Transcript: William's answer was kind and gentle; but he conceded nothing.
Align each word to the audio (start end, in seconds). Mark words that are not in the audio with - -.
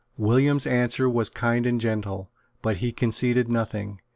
William's 0.17 0.65
answer 0.65 1.07
was 1.07 1.29
kind 1.29 1.67
and 1.67 1.79
gentle; 1.79 2.31
but 2.63 2.77
he 2.77 2.91
conceded 2.91 3.47
nothing. 3.49 4.01